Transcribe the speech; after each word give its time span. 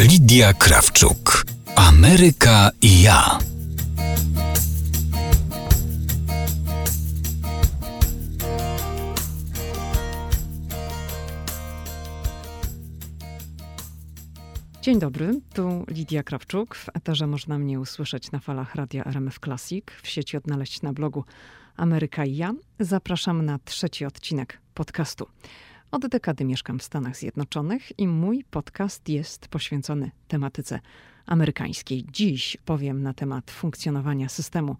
Lidia 0.00 0.52
Krawczuk. 0.52 1.44
Ameryka 1.76 2.70
i 2.82 3.02
ja. 3.02 3.38
Dzień 14.82 14.98
dobry, 14.98 15.40
tu 15.54 15.84
Lidia 15.88 16.22
Krawczuk. 16.22 16.74
W 16.74 16.88
eterze 16.94 17.26
można 17.26 17.58
mnie 17.58 17.80
usłyszeć 17.80 18.32
na 18.32 18.38
falach 18.38 18.74
radia 18.74 19.04
RMF 19.04 19.38
Classic, 19.38 19.84
w 20.02 20.08
sieci 20.08 20.36
odnaleźć 20.36 20.82
na 20.82 20.92
blogu 20.92 21.24
Ameryka 21.76 22.24
i 22.24 22.36
ja. 22.36 22.54
Zapraszam 22.80 23.44
na 23.44 23.58
trzeci 23.58 24.04
odcinek 24.04 24.58
podcastu. 24.74 25.26
Od 25.90 26.06
dekady 26.06 26.44
mieszkam 26.44 26.78
w 26.78 26.82
Stanach 26.82 27.16
Zjednoczonych 27.16 27.98
i 27.98 28.08
mój 28.08 28.44
podcast 28.50 29.08
jest 29.08 29.48
poświęcony 29.48 30.10
tematyce 30.28 30.80
amerykańskiej. 31.26 32.04
Dziś 32.12 32.56
powiem 32.64 33.02
na 33.02 33.14
temat 33.14 33.50
funkcjonowania 33.50 34.28
systemu 34.28 34.76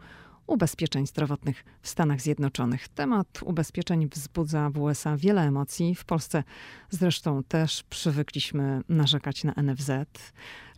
ubezpieczeń 0.47 1.07
zdrowotnych 1.07 1.65
w 1.83 1.89
Stanach 1.89 2.21
Zjednoczonych. 2.21 2.89
Temat 2.89 3.43
ubezpieczeń 3.45 4.09
wzbudza 4.09 4.71
w 4.71 4.79
USA 4.79 5.17
wiele 5.17 5.43
emocji. 5.43 5.95
W 5.95 6.05
Polsce 6.05 6.45
zresztą 6.91 7.43
też 7.43 7.83
przywykliśmy 7.83 8.81
narzekać 8.89 9.45
na 9.45 9.55
NFZ. 9.63 9.91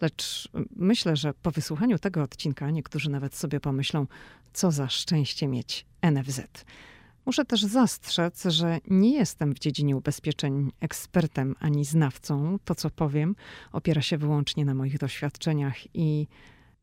Lecz 0.00 0.48
myślę, 0.76 1.16
że 1.16 1.34
po 1.34 1.50
wysłuchaniu 1.50 1.98
tego 1.98 2.22
odcinka 2.22 2.70
niektórzy 2.70 3.10
nawet 3.10 3.34
sobie 3.34 3.60
pomyślą, 3.60 4.06
co 4.52 4.70
za 4.70 4.88
szczęście 4.88 5.48
mieć 5.48 5.86
NFZ. 6.02 6.40
Muszę 7.28 7.44
też 7.44 7.62
zastrzec, 7.62 8.44
że 8.44 8.78
nie 8.86 9.14
jestem 9.14 9.54
w 9.54 9.58
dziedzinie 9.58 9.96
ubezpieczeń 9.96 10.72
ekspertem 10.80 11.54
ani 11.60 11.84
znawcą. 11.84 12.58
To, 12.64 12.74
co 12.74 12.90
powiem, 12.90 13.36
opiera 13.72 14.02
się 14.02 14.18
wyłącznie 14.18 14.64
na 14.64 14.74
moich 14.74 14.98
doświadczeniach 14.98 15.94
i 15.94 16.26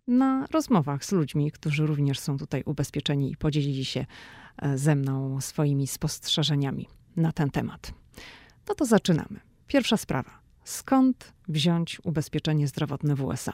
na 0.08 0.48
rozmowach 0.52 1.06
z 1.06 1.12
ludźmi, 1.12 1.52
którzy 1.52 1.86
również 1.86 2.20
są 2.20 2.38
tutaj 2.38 2.64
ubezpieczeni 2.66 3.32
i 3.32 3.38
podzielili 3.38 3.86
się 3.86 4.06
e, 4.58 4.78
ze 4.78 4.96
mną 4.96 5.42
swoimi 5.42 5.88
spostrzeżeniami 5.88 6.88
na 7.16 7.32
ten 7.32 7.50
temat. 7.50 7.94
No 8.68 8.76
to 8.76 8.86
zaczynamy. 8.86 9.40
Pierwsza 9.68 9.98
sprawa. 9.98 10.40
Skąd 10.64 11.34
wziąć 11.48 12.02
ubezpieczenie 12.04 12.68
zdrowotne 12.68 13.16
w 13.16 13.24
USA? 13.24 13.54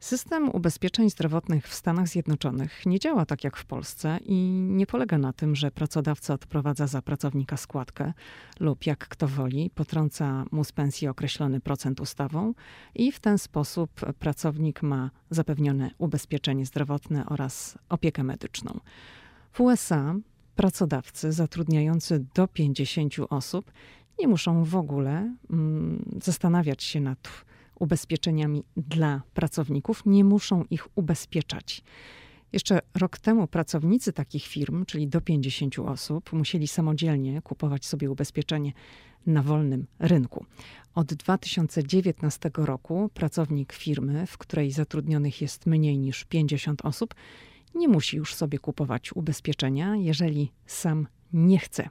System 0.00 0.50
ubezpieczeń 0.50 1.10
zdrowotnych 1.10 1.68
w 1.68 1.74
Stanach 1.74 2.08
Zjednoczonych 2.08 2.86
nie 2.86 2.98
działa 2.98 3.26
tak 3.26 3.44
jak 3.44 3.56
w 3.56 3.64
Polsce 3.64 4.18
i 4.24 4.34
nie 4.68 4.86
polega 4.86 5.18
na 5.18 5.32
tym, 5.32 5.56
że 5.56 5.70
pracodawca 5.70 6.34
odprowadza 6.34 6.86
za 6.86 7.02
pracownika 7.02 7.56
składkę 7.56 8.12
lub 8.60 8.86
jak 8.86 9.08
kto 9.08 9.28
woli, 9.28 9.70
potrąca 9.74 10.44
mu 10.52 10.64
z 10.64 10.72
pensji 10.72 11.08
określony 11.08 11.60
procent 11.60 12.00
ustawą 12.00 12.54
i 12.94 13.12
w 13.12 13.20
ten 13.20 13.38
sposób 13.38 13.90
pracownik 14.18 14.82
ma 14.82 15.10
zapewnione 15.30 15.90
ubezpieczenie 15.98 16.66
zdrowotne 16.66 17.26
oraz 17.26 17.78
opiekę 17.88 18.24
medyczną. 18.24 18.80
W 19.52 19.60
USA 19.60 20.14
pracodawcy 20.56 21.32
zatrudniający 21.32 22.26
do 22.34 22.48
50 22.48 23.14
osób 23.30 23.72
nie 24.18 24.28
muszą 24.28 24.64
w 24.64 24.76
ogóle 24.76 25.34
mm, 25.50 26.20
zastanawiać 26.22 26.82
się 26.82 27.00
nad 27.00 27.46
ubezpieczeniami 27.80 28.64
dla 28.76 29.22
pracowników, 29.34 30.02
nie 30.06 30.24
muszą 30.24 30.64
ich 30.70 30.98
ubezpieczać. 30.98 31.82
Jeszcze 32.52 32.80
rok 32.94 33.18
temu 33.18 33.46
pracownicy 33.46 34.12
takich 34.12 34.46
firm, 34.46 34.84
czyli 34.84 35.08
do 35.08 35.20
50 35.20 35.78
osób, 35.78 36.32
musieli 36.32 36.68
samodzielnie 36.68 37.42
kupować 37.42 37.86
sobie 37.86 38.10
ubezpieczenie 38.10 38.72
na 39.26 39.42
wolnym 39.42 39.86
rynku. 39.98 40.44
Od 40.94 41.14
2019 41.14 42.50
roku 42.56 43.10
pracownik 43.14 43.72
firmy, 43.72 44.26
w 44.26 44.38
której 44.38 44.70
zatrudnionych 44.72 45.40
jest 45.42 45.66
mniej 45.66 45.98
niż 45.98 46.24
50 46.24 46.84
osób, 46.84 47.14
nie 47.74 47.88
musi 47.88 48.16
już 48.16 48.34
sobie 48.34 48.58
kupować 48.58 49.12
ubezpieczenia, 49.12 49.96
jeżeli 49.96 50.52
sam 50.66 51.06
nie 51.32 51.58
chce. 51.58 51.88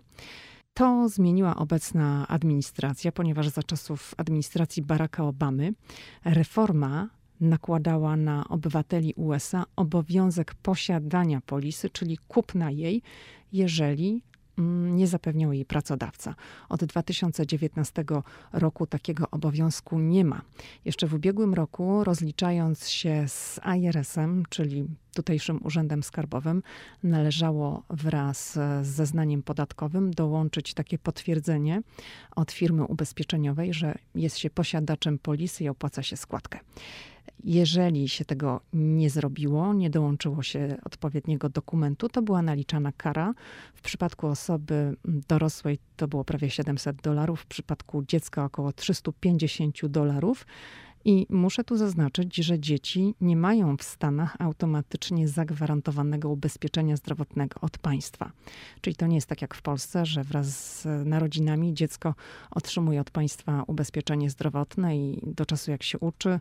To 0.78 1.10
zmieniła 1.10 1.56
obecna 1.56 2.28
administracja, 2.28 3.12
ponieważ 3.12 3.48
za 3.48 3.64
czasów 3.64 4.14
administracji 4.18 4.84
Baracka 4.84 5.24
Obamy 5.24 5.74
reforma 6.26 7.10
nakładała 7.42 8.18
na 8.18 8.48
obywateli 8.48 9.14
USA 9.14 9.64
obowiązek 9.76 10.56
posiadania 10.56 11.42
polisy, 11.42 11.90
czyli 11.90 12.18
kupna 12.28 12.72
jej, 12.72 13.02
jeżeli 13.52 14.24
nie 14.58 15.08
zapewniał 15.08 15.54
jej 15.54 15.66
pracodawca. 15.66 16.36
Od 16.70 16.86
2019 16.86 18.06
roku 18.54 18.88
takiego 18.88 19.30
obowiązku 19.32 20.00
nie 20.00 20.26
ma. 20.26 20.42
Jeszcze 20.86 21.08
w 21.08 21.14
ubiegłym 21.14 21.54
roku, 21.54 22.04
rozliczając 22.04 22.88
się 22.88 23.28
z 23.28 23.60
IRS-em, 23.78 24.44
czyli 24.50 24.88
tutejszym 25.16 25.60
urzędem 25.64 26.04
skarbowym, 26.04 26.64
należało 27.04 27.84
wraz 27.90 28.54
z 28.82 28.88
zeznaniem 28.88 29.44
podatkowym 29.44 30.12
dołączyć 30.12 30.74
takie 30.74 30.98
potwierdzenie 30.98 31.82
od 32.36 32.52
firmy 32.52 32.84
ubezpieczeniowej, 32.84 33.74
że 33.74 33.96
jest 34.16 34.38
się 34.38 34.50
posiadaczem 34.50 35.20
polisy 35.20 35.64
i 35.64 35.70
opłaca 35.70 36.04
się 36.04 36.18
składkę. 36.18 36.60
Jeżeli 37.44 38.10
się 38.10 38.26
tego 38.26 38.62
nie 38.74 39.10
zrobiło, 39.10 39.74
nie 39.74 39.90
dołączyło 39.90 40.44
się 40.44 40.78
odpowiedniego 40.84 41.50
dokumentu, 41.50 42.10
to 42.10 42.22
była 42.22 42.42
naliczana 42.42 42.92
kara. 42.92 43.34
W 43.74 43.82
przypadku 43.82 44.28
osoby 44.28 44.96
dorosłej 45.06 45.80
to 45.96 46.08
było 46.08 46.24
prawie 46.24 46.50
700 46.50 47.02
dolarów, 47.02 47.42
w 47.42 47.46
przypadku 47.46 48.04
dziecka 48.08 48.46
około 48.46 48.74
350 48.74 49.86
dolarów. 49.86 50.46
I 51.08 51.28
muszę 51.30 51.64
tu 51.64 51.78
zaznaczyć, 51.78 52.36
że 52.36 52.60
dzieci 52.60 53.16
nie 53.22 53.36
mają 53.36 53.78
w 53.78 53.84
Stanach 53.84 54.36
automatycznie 54.40 55.28
zagwarantowanego 55.28 56.30
ubezpieczenia 56.30 56.98
zdrowotnego 56.98 57.62
od 57.62 57.78
państwa. 57.78 58.32
Czyli 58.82 58.96
to 58.96 59.08
nie 59.08 59.16
jest 59.16 59.28
tak 59.28 59.42
jak 59.42 59.56
w 59.56 59.62
Polsce, 59.62 60.06
że 60.06 60.24
wraz 60.24 60.48
z 60.82 60.86
narodzinami 61.06 61.74
dziecko 61.74 62.16
otrzymuje 62.52 63.02
od 63.02 63.12
państwa 63.12 63.64
ubezpieczenie 63.68 64.30
zdrowotne 64.30 64.98
i 64.98 65.22
do 65.24 65.46
czasu 65.46 65.72
jak 65.72 65.84
się 65.84 66.00
uczy, 66.00 66.40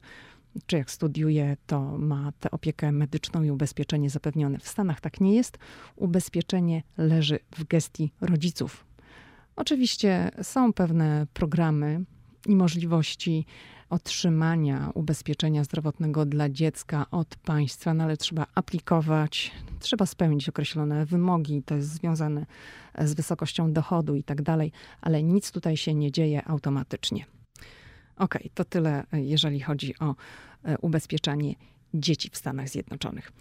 czy 0.66 0.76
jak 0.76 0.90
studiuje, 0.90 1.56
to 1.66 1.98
ma 1.98 2.32
tę 2.40 2.50
opiekę 2.50 2.92
medyczną 2.92 3.42
i 3.42 3.50
ubezpieczenie 3.50 4.10
zapewnione. 4.10 4.58
W 4.58 4.68
Stanach 4.68 5.00
tak 5.00 5.20
nie 5.20 5.34
jest. 5.34 5.58
Ubezpieczenie 5.96 6.82
leży 6.98 7.38
w 7.50 7.64
gestii 7.64 8.12
rodziców. 8.20 8.84
Oczywiście 9.56 10.30
są 10.42 10.72
pewne 10.72 11.26
programy 11.34 12.04
i 12.46 12.56
możliwości 12.56 13.46
otrzymania 13.90 14.90
ubezpieczenia 14.94 15.64
zdrowotnego 15.64 16.26
dla 16.26 16.48
dziecka 16.48 17.06
od 17.10 17.36
państwa, 17.36 17.94
no 17.94 18.04
ale 18.04 18.16
trzeba 18.16 18.46
aplikować, 18.54 19.52
trzeba 19.80 20.06
spełnić 20.06 20.48
określone 20.48 21.06
wymogi, 21.06 21.62
to 21.62 21.74
jest 21.74 21.88
związane 21.88 22.46
z 22.98 23.14
wysokością 23.14 23.72
dochodu 23.72 24.14
i 24.14 24.22
tak 24.22 24.42
dalej, 24.42 24.72
ale 25.00 25.22
nic 25.22 25.52
tutaj 25.52 25.76
się 25.76 25.94
nie 25.94 26.12
dzieje 26.12 26.48
automatycznie. 26.48 27.24
Okej, 28.16 28.42
okay, 28.42 28.50
to 28.54 28.64
tyle, 28.64 29.04
jeżeli 29.12 29.60
chodzi 29.60 29.98
o 29.98 30.14
e, 30.64 30.78
ubezpieczanie 30.78 31.54
dzieci 31.94 32.30
w 32.30 32.36
Stanach 32.36 32.68
Zjednoczonych. 32.68 33.32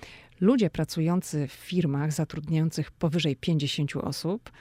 Ludzie 0.41 0.69
pracujący 0.69 1.47
w 1.47 1.51
firmach 1.51 2.11
zatrudniających 2.11 2.91
powyżej 2.91 3.35
50 3.35 3.95
osób 3.95 4.51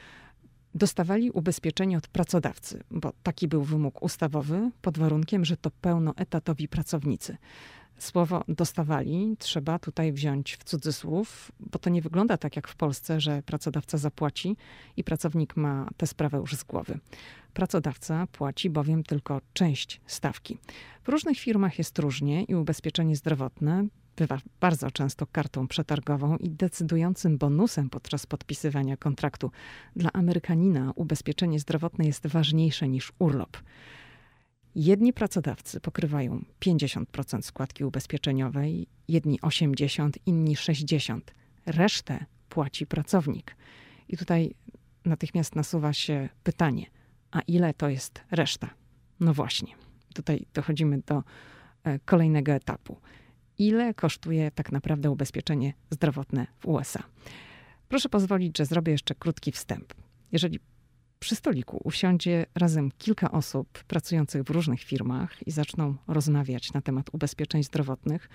dostawali 0.74 1.30
ubezpieczenie 1.30 1.98
od 1.98 2.08
pracodawcy, 2.08 2.84
bo 2.90 3.12
taki 3.22 3.48
był 3.48 3.62
wymóg 3.62 4.02
ustawowy, 4.02 4.70
pod 4.82 4.98
warunkiem, 4.98 5.44
że 5.44 5.56
to 5.56 5.70
pełnoetatowi 5.70 6.68
pracownicy. 6.68 7.36
Słowo 7.98 8.44
dostawali 8.48 9.36
trzeba 9.38 9.78
tutaj 9.78 10.12
wziąć 10.12 10.56
w 10.56 10.64
cudzysłów, 10.64 11.52
bo 11.60 11.78
to 11.78 11.90
nie 11.90 12.02
wygląda 12.02 12.36
tak 12.36 12.56
jak 12.56 12.68
w 12.68 12.76
Polsce, 12.76 13.20
że 13.20 13.42
pracodawca 13.42 13.98
zapłaci 13.98 14.56
i 14.96 15.04
pracownik 15.04 15.56
ma 15.56 15.88
tę 15.96 16.06
sprawę 16.06 16.38
już 16.38 16.54
z 16.54 16.64
głowy. 16.64 16.98
Pracodawca 17.54 18.26
płaci 18.26 18.70
bowiem 18.70 19.02
tylko 19.02 19.40
część 19.52 20.00
stawki. 20.06 20.58
W 21.02 21.08
różnych 21.08 21.38
firmach 21.38 21.78
jest 21.78 21.98
różnie 21.98 22.44
i 22.44 22.54
ubezpieczenie 22.54 23.16
zdrowotne 23.16 23.86
bywa 24.16 24.38
bardzo 24.60 24.90
często 24.90 25.26
kartą 25.26 25.68
przetargową 25.68 26.36
i 26.36 26.50
decydującym 26.50 27.38
bonusem 27.38 27.90
podczas 27.90 28.26
podpisywania 28.26 28.96
kontraktu. 28.96 29.50
Dla 29.96 30.12
Amerykanina 30.12 30.92
ubezpieczenie 30.94 31.60
zdrowotne 31.60 32.04
jest 32.04 32.26
ważniejsze 32.26 32.88
niż 32.88 33.12
urlop. 33.18 33.56
Jedni 34.74 35.12
pracodawcy 35.12 35.80
pokrywają 35.80 36.44
50% 36.60 37.42
składki 37.42 37.84
ubezpieczeniowej, 37.84 38.86
jedni 39.08 39.40
80%, 39.40 40.10
inni 40.26 40.56
60%. 40.56 41.20
Resztę 41.66 42.26
płaci 42.48 42.86
pracownik. 42.86 43.56
I 44.08 44.16
tutaj 44.16 44.54
natychmiast 45.04 45.56
nasuwa 45.56 45.92
się 45.92 46.28
pytanie, 46.42 46.86
a 47.32 47.40
ile 47.40 47.74
to 47.74 47.88
jest 47.88 48.20
reszta? 48.30 48.70
No 49.20 49.34
właśnie, 49.34 49.74
tutaj 50.14 50.46
dochodzimy 50.54 50.98
do 51.06 51.22
e, 51.84 51.98
kolejnego 51.98 52.52
etapu. 52.52 52.96
Ile 53.58 53.94
kosztuje 53.94 54.50
tak 54.50 54.72
naprawdę 54.72 55.10
ubezpieczenie 55.10 55.72
zdrowotne 55.90 56.46
w 56.60 56.66
USA? 56.66 57.02
Proszę 57.88 58.08
pozwolić, 58.08 58.58
że 58.58 58.66
zrobię 58.66 58.92
jeszcze 58.92 59.14
krótki 59.14 59.52
wstęp. 59.52 59.94
Jeżeli 60.32 60.60
przy 61.18 61.36
stoliku 61.36 61.80
usiądzie 61.84 62.46
razem 62.54 62.90
kilka 62.98 63.30
osób 63.30 63.84
pracujących 63.84 64.42
w 64.42 64.50
różnych 64.50 64.82
firmach 64.82 65.46
i 65.46 65.50
zaczną 65.50 65.96
rozmawiać 66.08 66.72
na 66.72 66.80
temat 66.80 67.06
ubezpieczeń 67.12 67.62
zdrowotnych, 67.62 68.28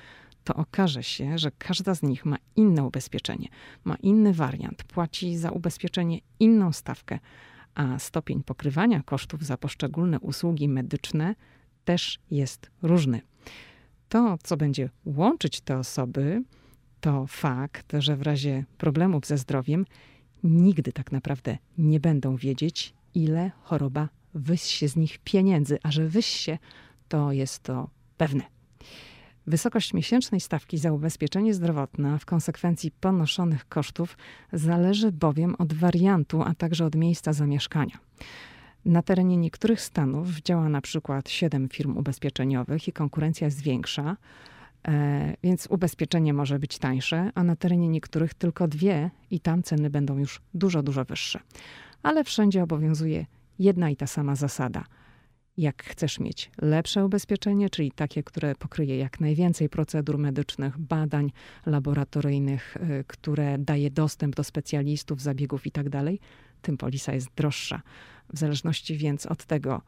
to 0.44 0.56
okaże 0.56 1.04
się, 1.04 1.38
że 1.38 1.52
każda 1.58 1.96
z 1.96 2.04
nich 2.04 2.26
ma 2.26 2.38
inne 2.56 2.84
ubezpieczenie, 2.84 3.48
ma 3.84 3.96
inny 3.96 4.34
wariant, 4.34 4.84
płaci 4.84 5.38
za 5.38 5.52
ubezpieczenie 5.52 6.20
inną 6.40 6.74
stawkę, 6.74 7.20
a 7.78 8.00
stopień 8.00 8.44
pokrywania 8.44 9.04
kosztów 9.04 9.44
za 9.44 9.58
poszczególne 9.58 10.20
usługi 10.20 10.70
medyczne 10.70 11.36
też 11.86 12.20
jest 12.32 12.72
różny. 12.82 13.22
To, 14.10 14.38
co 14.44 14.58
będzie 14.58 14.90
łączyć 15.06 15.62
te 15.62 15.78
osoby, 15.78 16.44
to 17.02 17.28
fakt, 17.28 17.94
że 18.00 18.16
w 18.16 18.22
razie 18.22 18.66
problemów 18.78 19.26
ze 19.26 19.38
zdrowiem 19.38 19.86
nigdy 20.44 20.92
tak 20.92 21.12
naprawdę 21.12 21.58
nie 21.78 22.00
będą 22.00 22.36
wiedzieć, 22.36 22.94
ile 23.14 23.52
choroba 23.62 24.10
wysie 24.34 24.88
z 24.88 24.96
nich 24.96 25.20
pieniędzy, 25.20 25.78
a 25.84 25.92
że 25.92 26.08
wysie, 26.08 26.58
to 27.08 27.32
jest 27.32 27.64
to 27.64 27.90
pewne. 28.18 28.44
Wysokość 29.48 29.94
miesięcznej 29.94 30.42
stawki 30.42 30.78
za 30.78 30.92
ubezpieczenie 30.92 31.54
zdrowotne, 31.54 32.14
a 32.14 32.18
w 32.18 32.26
konsekwencji 32.26 32.92
ponoszonych 32.92 33.70
kosztów, 33.70 34.18
zależy 34.54 35.12
bowiem 35.12 35.56
od 35.56 35.74
wariantu, 35.74 36.42
a 36.42 36.54
także 36.54 36.86
od 36.86 36.96
miejsca 36.96 37.34
zamieszkania. 37.34 37.98
Na 38.86 39.02
terenie 39.02 39.38
niektórych 39.38 39.82
stanów 39.82 40.42
działa 40.42 40.70
na 40.70 40.82
przykład 40.82 41.30
7 41.30 41.70
firm 41.70 41.98
ubezpieczeniowych 41.98 42.88
i 42.88 42.94
konkurencja 42.94 43.46
jest 43.46 43.62
większa, 43.62 44.18
e, 44.88 45.36
więc 45.44 45.68
ubezpieczenie 45.68 46.34
może 46.34 46.60
być 46.60 46.78
tańsze, 46.78 47.32
a 47.36 47.44
na 47.44 47.56
terenie 47.56 47.90
niektórych 47.90 48.34
tylko 48.34 48.68
dwie 48.68 49.10
i 49.32 49.40
tam 49.40 49.64
ceny 49.64 49.90
będą 49.90 50.18
już 50.18 50.42
dużo, 50.54 50.84
dużo 50.84 51.06
wyższe. 51.06 51.40
Ale 52.04 52.24
wszędzie 52.24 52.64
obowiązuje 52.64 53.26
jedna 53.60 53.90
i 53.90 53.96
ta 53.96 54.08
sama 54.08 54.36
zasada– 54.36 54.84
jak 55.58 55.84
chcesz 55.84 56.20
mieć 56.20 56.52
lepsze 56.62 57.06
ubezpieczenie, 57.06 57.70
czyli 57.70 57.92
takie, 57.92 58.24
które 58.24 58.56
pokryje 58.56 58.98
jak 58.98 59.20
najwięcej 59.20 59.70
procedur 59.70 60.18
medycznych, 60.18 60.78
badań 60.78 61.32
laboratoryjnych, 61.66 62.78
y, 62.78 63.04
które 63.08 63.58
daje 63.58 63.92
dostęp 63.92 64.36
do 64.36 64.44
specjalistów, 64.44 65.22
zabiegów 65.22 65.66
itd., 65.66 65.90
tak 65.90 66.14
tym 66.62 66.78
polisa 66.78 67.14
jest 67.14 67.28
droższa. 67.36 67.82
W 68.34 68.40
zależności 68.40 68.98
więc 68.98 69.26
od 69.26 69.46
tego, 69.46 69.82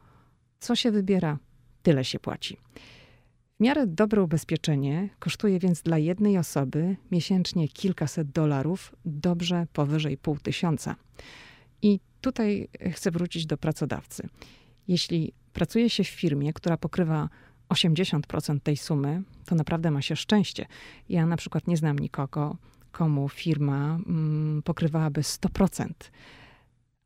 co 0.58 0.76
się 0.76 0.90
wybiera, 0.90 1.38
tyle 1.82 2.04
się 2.04 2.18
płaci. 2.18 2.56
W 3.60 3.62
miarę 3.62 3.86
dobre 3.86 4.22
ubezpieczenie 4.22 5.08
kosztuje 5.18 5.58
więc 5.58 5.82
dla 5.82 5.98
jednej 5.98 6.38
osoby 6.38 6.96
miesięcznie 7.10 7.68
kilkaset 7.68 8.30
dolarów, 8.30 8.94
dobrze 9.04 9.66
powyżej 9.72 10.16
pół 10.16 10.38
tysiąca. 10.38 10.96
I 11.82 12.00
tutaj 12.20 12.68
chcę 12.92 13.10
wrócić 13.10 13.46
do 13.46 13.56
pracodawcy. 13.58 14.28
Jeśli 14.88 15.32
pracuje 15.52 15.90
się 15.90 16.04
w 16.04 16.08
firmie, 16.08 16.52
która 16.52 16.76
pokrywa 16.76 17.28
80% 17.68 18.60
tej 18.60 18.76
sumy, 18.76 19.22
to 19.44 19.54
naprawdę 19.54 19.90
ma 19.90 20.02
się 20.02 20.16
szczęście. 20.16 20.66
Ja 21.08 21.26
na 21.26 21.36
przykład 21.36 21.66
nie 21.66 21.76
znam 21.76 21.98
nikogo, 21.98 22.56
komu 22.92 23.28
firma 23.28 23.98
mm, 24.06 24.62
pokrywałaby 24.62 25.20
100%. 25.20 25.88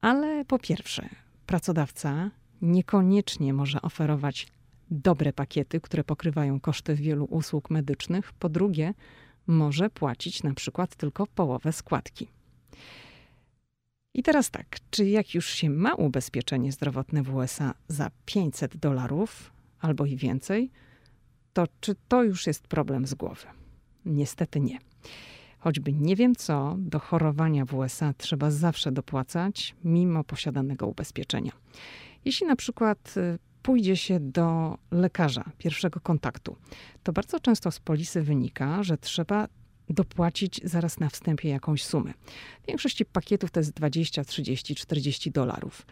Ale 0.01 0.45
po 0.45 0.59
pierwsze, 0.59 1.09
pracodawca 1.47 2.31
niekoniecznie 2.63 3.55
może 3.55 3.83
oferować 3.83 4.47
dobre 4.91 5.33
pakiety, 5.33 5.81
które 5.81 6.05
pokrywają 6.05 6.61
koszty 6.61 6.95
wielu 6.95 7.25
usług 7.25 7.71
medycznych. 7.71 8.33
Po 8.33 8.49
drugie, 8.49 8.95
może 9.47 9.91
płacić 9.91 10.43
na 10.43 10.55
przykład 10.55 10.97
tylko 10.97 11.27
połowę 11.27 11.73
składki. 11.73 12.29
I 14.15 14.23
teraz 14.23 14.51
tak, 14.51 14.77
czy 14.91 15.05
jak 15.09 15.35
już 15.35 15.49
się 15.49 15.71
ma 15.71 15.95
ubezpieczenie 15.95 16.73
zdrowotne 16.73 17.23
w 17.23 17.35
USA 17.35 17.75
za 17.89 18.11
500 18.25 18.77
dolarów 18.77 19.53
albo 19.81 20.07
i 20.07 20.17
więcej, 20.17 20.71
to 21.53 21.65
czy 21.81 21.97
to 22.09 22.23
już 22.23 22.47
jest 22.47 22.69
problem 22.69 23.07
z 23.07 23.15
głowy? 23.15 23.47
Niestety 24.05 24.61
nie. 24.61 24.79
Choćby 25.59 25.93
nie 25.93 26.17
wiem 26.17 26.35
co, 26.35 26.77
do 26.79 26.99
chorowania 26.99 27.65
w 27.65 27.75
USA 27.75 28.15
trzeba 28.19 28.51
zawsze 28.51 28.93
dopłacać, 28.93 29.77
mimo 29.85 30.25
posiadanego 30.25 30.87
ubezpieczenia. 30.87 31.53
Jeśli 32.25 32.47
na 32.47 32.57
przykład 32.57 33.15
y, 33.17 33.39
pójdzie 33.63 33.97
się 33.97 34.21
do 34.21 34.79
lekarza 34.91 35.45
pierwszego 35.59 36.01
kontaktu, 36.01 36.57
to 37.03 37.13
bardzo 37.13 37.41
często 37.41 37.71
z 37.71 37.81
polisy 37.81 38.23
wynika, 38.23 38.83
że 38.83 38.99
trzeba 38.99 39.49
dopłacić 39.89 40.61
zaraz 40.65 41.01
na 41.01 41.09
wstępie 41.09 41.49
jakąś 41.49 41.85
sumę. 41.85 42.13
W 42.63 42.67
większości 42.67 43.05
pakietów 43.05 43.51
to 43.51 43.61
jest 43.61 43.73
20, 43.73 44.25
30, 44.25 44.75
40 44.75 45.31
dolarów. 45.31 45.87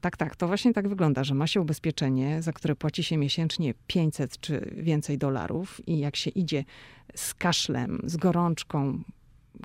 Tak, 0.00 0.16
tak, 0.16 0.36
to 0.36 0.46
właśnie 0.46 0.72
tak 0.72 0.88
wygląda, 0.88 1.24
że 1.24 1.34
ma 1.34 1.46
się 1.46 1.60
ubezpieczenie, 1.60 2.42
za 2.42 2.52
które 2.52 2.76
płaci 2.76 3.04
się 3.04 3.16
miesięcznie 3.16 3.74
500 3.86 4.40
czy 4.40 4.74
więcej 4.76 5.18
dolarów 5.18 5.88
i 5.88 5.98
jak 5.98 6.16
się 6.16 6.30
idzie 6.30 6.64
z 7.14 7.34
kaszlem, 7.34 8.00
z 8.04 8.16
gorączką, 8.16 9.02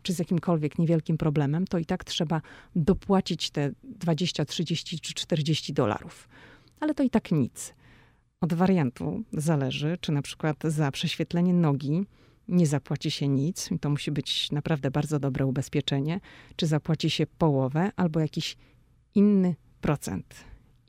czy 0.03 0.13
z 0.13 0.19
jakimkolwiek 0.19 0.79
niewielkim 0.79 1.17
problemem, 1.17 1.67
to 1.67 1.77
i 1.77 1.85
tak 1.85 2.03
trzeba 2.03 2.41
dopłacić 2.75 3.49
te 3.49 3.71
20, 3.83 4.45
30 4.45 4.99
czy 4.99 5.13
40 5.13 5.73
dolarów. 5.73 6.29
Ale 6.79 6.93
to 6.93 7.03
i 7.03 7.09
tak 7.09 7.31
nic. 7.31 7.73
Od 8.41 8.53
wariantu 8.53 9.23
zależy, 9.33 9.97
czy 10.01 10.11
na 10.11 10.21
przykład 10.21 10.63
za 10.63 10.91
prześwietlenie 10.91 11.53
nogi 11.53 12.05
nie 12.49 12.67
zapłaci 12.67 13.11
się 13.11 13.27
nic, 13.27 13.69
to 13.81 13.89
musi 13.89 14.11
być 14.11 14.51
naprawdę 14.51 14.91
bardzo 14.91 15.19
dobre 15.19 15.45
ubezpieczenie, 15.45 16.19
czy 16.55 16.67
zapłaci 16.67 17.09
się 17.09 17.27
połowę 17.27 17.91
albo 17.95 18.19
jakiś 18.19 18.57
inny 19.15 19.55
procent. 19.81 20.35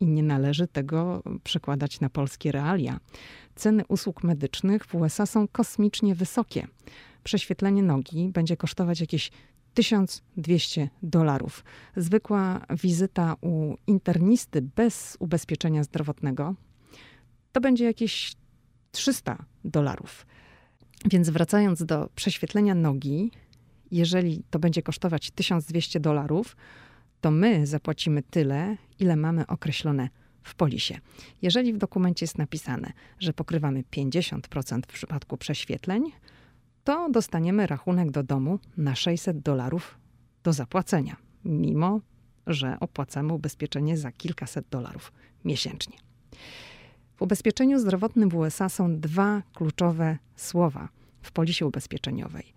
I 0.00 0.06
nie 0.06 0.22
należy 0.22 0.66
tego 0.66 1.22
przekładać 1.44 2.00
na 2.00 2.10
polskie 2.10 2.52
realia. 2.52 3.00
Ceny 3.54 3.82
usług 3.88 4.24
medycznych 4.24 4.86
w 4.86 4.94
USA 4.94 5.26
są 5.26 5.48
kosmicznie 5.48 6.14
wysokie. 6.14 6.66
Prześwietlenie 7.24 7.82
nogi 7.82 8.28
będzie 8.28 8.56
kosztować 8.56 9.00
jakieś 9.00 9.30
1200 9.74 10.88
dolarów. 11.02 11.64
Zwykła 11.96 12.66
wizyta 12.82 13.36
u 13.40 13.74
internisty 13.86 14.62
bez 14.62 15.16
ubezpieczenia 15.20 15.84
zdrowotnego 15.84 16.54
to 17.52 17.60
będzie 17.60 17.84
jakieś 17.84 18.32
300 18.92 19.44
dolarów. 19.64 20.26
Więc 21.05 21.31
wracając 21.31 21.85
do 21.85 22.08
prześwietlenia 22.14 22.75
nogi, 22.75 23.31
jeżeli 23.91 24.43
to 24.50 24.58
będzie 24.58 24.82
kosztować 24.82 25.31
1200 25.31 26.00
dolarów, 26.00 26.56
to 27.20 27.31
my 27.31 27.67
zapłacimy 27.67 28.23
tyle, 28.23 28.76
ile 28.99 29.17
mamy 29.17 29.47
określone 29.47 30.08
w 30.43 30.55
polisie. 30.55 30.99
Jeżeli 31.43 31.73
w 31.73 31.79
dokumencie 31.79 32.25
jest 32.25 32.38
napisane, 32.38 32.93
że 33.19 33.32
pokrywamy 33.32 33.85
50% 33.97 34.82
w 34.82 34.93
przypadku 34.93 35.36
prześwietleń, 35.36 36.03
to 36.84 37.10
dostaniemy 37.10 37.67
rachunek 37.67 38.10
do 38.10 38.22
domu 38.22 38.58
na 38.77 38.94
600 38.94 39.39
dolarów 39.39 39.98
do 40.43 40.53
zapłacenia, 40.53 41.17
mimo 41.44 42.01
że 42.46 42.77
opłacamy 42.81 43.32
ubezpieczenie 43.32 43.96
za 43.96 44.13
kilkaset 44.13 44.67
dolarów 44.70 45.13
miesięcznie. 45.44 45.98
W 47.17 47.22
ubezpieczeniu 47.22 47.79
zdrowotnym 47.79 48.29
w 48.29 48.36
USA 48.36 48.69
są 48.69 49.01
dwa 49.01 49.43
kluczowe 49.55 50.19
słowa 50.36 50.89
w 51.22 51.32
polisie 51.32 51.67
ubezpieczeniowej: 51.67 52.53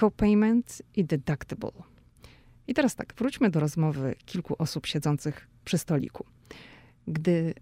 copayment 0.00 0.82
i 0.96 1.04
deductible. 1.04 1.72
I 2.66 2.74
teraz 2.74 2.94
tak, 2.94 3.14
wróćmy 3.18 3.50
do 3.50 3.60
rozmowy 3.60 4.14
kilku 4.24 4.54
osób 4.58 4.86
siedzących 4.86 5.48
przy 5.64 5.78
stoliku. 5.78 6.26
Gdy 7.06 7.54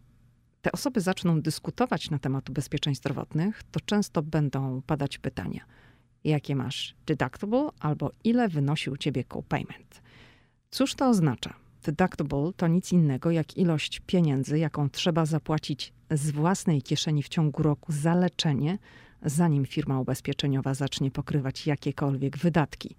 te 0.62 0.72
osoby 0.72 1.00
zaczną 1.00 1.40
dyskutować 1.40 2.10
na 2.10 2.18
temat 2.18 2.50
ubezpieczeń 2.50 2.94
zdrowotnych, 2.94 3.62
to 3.70 3.80
często 3.80 4.22
będą 4.22 4.82
padać 4.82 5.18
pytania: 5.18 5.64
jakie 6.24 6.56
masz 6.56 6.94
deductible 7.06 7.68
albo 7.80 8.10
ile 8.24 8.48
wynosi 8.48 8.90
u 8.90 8.96
ciebie 8.96 9.24
copayment? 9.24 10.02
Cóż 10.70 10.94
to 10.94 11.08
oznacza? 11.08 11.54
Deductible 11.82 12.52
to 12.56 12.68
nic 12.68 12.92
innego 12.92 13.30
jak 13.30 13.56
ilość 13.56 14.00
pieniędzy, 14.06 14.58
jaką 14.58 14.90
trzeba 14.90 15.26
zapłacić 15.26 15.92
z 16.10 16.30
własnej 16.30 16.82
kieszeni 16.82 17.22
w 17.22 17.28
ciągu 17.28 17.62
roku 17.62 17.92
za 17.92 18.14
leczenie, 18.14 18.78
zanim 19.23 19.66
firma 19.66 20.00
ubezpieczeniowa 20.00 20.75
zacznie 20.75 21.11
pokrywać 21.11 21.66
jakiekolwiek 21.66 22.38
wydatki. 22.38 22.97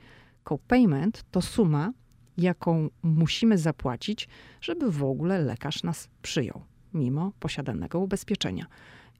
Co-payment 0.50 1.24
to 1.32 1.42
suma, 1.42 1.94
jaką 2.38 2.90
musimy 3.04 3.58
zapłacić, 3.58 4.28
żeby 4.62 4.92
w 4.92 5.04
ogóle 5.04 5.40
lekarz 5.40 5.84
nas 5.84 6.08
przyjął, 6.22 6.62
mimo 6.94 7.32
posiadanego 7.40 8.00
ubezpieczenia. 8.00 8.66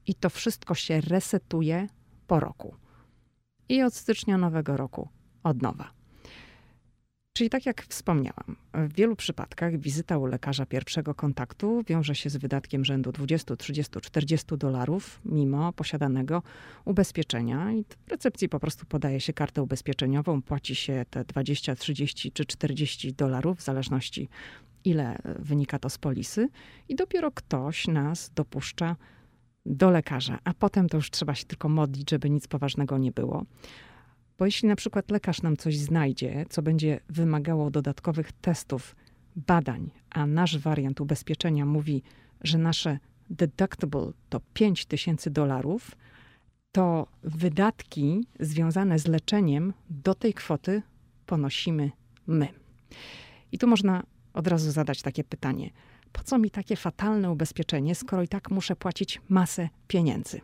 I 0.06 0.14
to 0.14 0.30
wszystko 0.30 0.74
się 0.74 1.00
resetuje 1.00 1.86
po 2.26 2.40
roku. 2.40 2.74
I 3.68 3.82
od 3.82 3.94
stycznia 3.94 4.38
nowego 4.38 4.76
roku 4.76 5.08
od 5.42 5.62
nowa. 5.62 5.90
Czyli 7.36 7.50
tak 7.50 7.66
jak 7.66 7.82
wspomniałam, 7.82 8.56
w 8.74 8.94
wielu 8.94 9.16
przypadkach 9.16 9.78
wizyta 9.78 10.18
u 10.18 10.26
lekarza 10.26 10.66
pierwszego 10.66 11.14
kontaktu 11.14 11.82
wiąże 11.86 12.14
się 12.14 12.30
z 12.30 12.36
wydatkiem 12.36 12.84
rzędu 12.84 13.12
20, 13.12 13.56
30, 13.56 14.00
40 14.00 14.46
dolarów 14.58 15.20
mimo 15.24 15.72
posiadanego 15.72 16.42
ubezpieczenia 16.84 17.72
i 17.72 17.84
w 18.06 18.10
recepcji 18.10 18.48
po 18.48 18.60
prostu 18.60 18.86
podaje 18.86 19.20
się 19.20 19.32
kartę 19.32 19.62
ubezpieczeniową, 19.62 20.42
płaci 20.42 20.74
się 20.74 21.04
te 21.10 21.24
20, 21.24 21.76
30 21.76 22.32
czy 22.32 22.44
40 22.44 23.12
dolarów 23.14 23.58
w 23.58 23.62
zależności 23.62 24.28
ile 24.84 25.18
wynika 25.38 25.78
to 25.78 25.90
z 25.90 25.98
polisy, 25.98 26.48
i 26.88 26.94
dopiero 26.94 27.30
ktoś 27.30 27.88
nas 27.88 28.30
dopuszcza 28.34 28.96
do 29.66 29.90
lekarza, 29.90 30.38
a 30.44 30.54
potem 30.54 30.88
to 30.88 30.96
już 30.96 31.10
trzeba 31.10 31.34
się 31.34 31.44
tylko 31.44 31.68
modlić, 31.68 32.10
żeby 32.10 32.30
nic 32.30 32.48
poważnego 32.48 32.98
nie 32.98 33.12
było. 33.12 33.44
Bo 34.38 34.44
jeśli 34.44 34.68
na 34.68 34.76
przykład 34.76 35.10
lekarz 35.10 35.42
nam 35.42 35.56
coś 35.56 35.78
znajdzie, 35.78 36.44
co 36.48 36.62
będzie 36.62 37.00
wymagało 37.08 37.70
dodatkowych 37.70 38.32
testów, 38.32 38.96
badań, 39.36 39.90
a 40.10 40.26
nasz 40.26 40.58
wariant 40.58 41.00
ubezpieczenia 41.00 41.66
mówi, 41.66 42.02
że 42.40 42.58
nasze 42.58 42.98
deductible 43.30 44.12
to 44.28 44.40
5 44.54 44.86
tysięcy 44.86 45.30
dolarów, 45.30 45.96
to 46.72 47.06
wydatki 47.22 48.26
związane 48.40 48.98
z 48.98 49.06
leczeniem 49.06 49.72
do 49.90 50.14
tej 50.14 50.34
kwoty 50.34 50.82
ponosimy 51.26 51.90
my. 52.26 52.48
I 53.52 53.58
tu 53.58 53.66
można 53.66 54.02
od 54.34 54.46
razu 54.46 54.70
zadać 54.70 55.02
takie 55.02 55.24
pytanie: 55.24 55.70
po 56.12 56.22
co 56.22 56.38
mi 56.38 56.50
takie 56.50 56.76
fatalne 56.76 57.30
ubezpieczenie, 57.30 57.94
skoro 57.94 58.22
i 58.22 58.28
tak 58.28 58.50
muszę 58.50 58.76
płacić 58.76 59.20
masę 59.28 59.68
pieniędzy? 59.88 60.40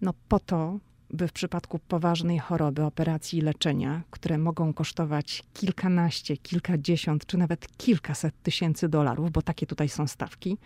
No 0.00 0.14
po 0.28 0.40
to, 0.40 0.78
by 1.12 1.28
w 1.28 1.32
przypadku 1.32 1.78
poważnej 1.78 2.38
choroby, 2.38 2.84
operacji 2.84 3.38
i 3.38 3.42
leczenia, 3.42 4.02
które 4.10 4.38
mogą 4.38 4.74
kosztować 4.74 5.42
kilkanaście, 5.54 6.36
kilkadziesiąt 6.36 7.26
czy 7.26 7.38
nawet 7.38 7.76
kilkaset 7.76 8.42
tysięcy 8.42 8.88
dolarów, 8.88 9.30
bo 9.30 9.42
takie 9.42 9.66
tutaj 9.66 9.88
są 9.88 10.06
stawki, 10.06 10.58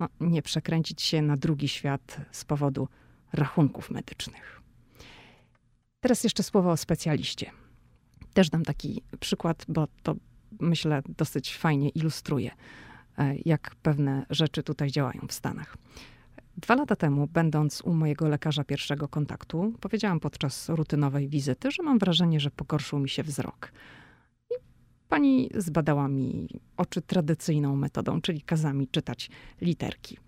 no, 0.00 0.08
nie 0.20 0.42
przekręcić 0.42 1.02
się 1.02 1.22
na 1.22 1.36
drugi 1.36 1.68
świat 1.68 2.20
z 2.30 2.44
powodu 2.44 2.88
rachunków 3.32 3.90
medycznych. 3.90 4.62
Teraz 6.00 6.24
jeszcze 6.24 6.42
słowo 6.42 6.70
o 6.70 6.76
specjaliście. 6.76 7.50
Też 8.34 8.50
dam 8.50 8.64
taki 8.64 9.02
przykład, 9.20 9.64
bo 9.68 9.88
to 10.02 10.14
myślę 10.60 11.02
dosyć 11.08 11.56
fajnie 11.56 11.88
ilustruje, 11.88 12.50
e, 13.18 13.34
jak 13.44 13.74
pewne 13.82 14.26
rzeczy 14.30 14.62
tutaj 14.62 14.90
działają 14.90 15.20
w 15.28 15.32
Stanach. 15.32 15.76
Dwa 16.58 16.74
lata 16.74 16.96
temu, 16.96 17.26
będąc 17.26 17.80
u 17.80 17.94
mojego 17.94 18.28
lekarza 18.28 18.64
pierwszego 18.64 19.08
kontaktu, 19.08 19.72
powiedziałam 19.80 20.20
podczas 20.20 20.68
rutynowej 20.68 21.28
wizyty, 21.28 21.70
że 21.70 21.82
mam 21.82 21.98
wrażenie, 21.98 22.40
że 22.40 22.50
pogorszył 22.50 22.98
mi 22.98 23.08
się 23.08 23.22
wzrok. 23.22 23.72
I 24.50 24.54
pani 25.08 25.50
zbadała 25.54 26.08
mi 26.08 26.48
oczy 26.76 27.02
tradycyjną 27.02 27.76
metodą, 27.76 28.20
czyli 28.20 28.42
kazami 28.42 28.88
czytać 28.88 29.30
literki. 29.60 30.18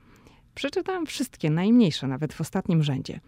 Przeczytałam 0.55 1.07
wszystkie, 1.07 1.51
najmniejsze, 1.51 2.07
nawet 2.07 2.33
w 2.33 2.41
ostatnim 2.41 2.83
rzędzie. 2.83 3.21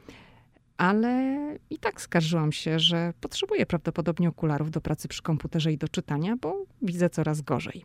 Ale 0.76 1.38
i 1.70 1.78
tak 1.78 2.00
skarżyłam 2.00 2.52
się, 2.52 2.78
że 2.78 3.12
potrzebuję 3.20 3.66
prawdopodobnie 3.66 4.28
okularów 4.28 4.70
do 4.70 4.80
pracy 4.80 5.08
przy 5.08 5.22
komputerze 5.22 5.72
i 5.72 5.78
do 5.78 5.88
czytania, 5.88 6.36
bo 6.36 6.64
widzę 6.82 7.10
coraz 7.10 7.40
gorzej. 7.40 7.84